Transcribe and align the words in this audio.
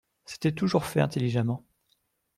c’était 0.25 0.51
toujours 0.51 0.85
fait 0.87 0.99
intelligemment. 0.99 1.63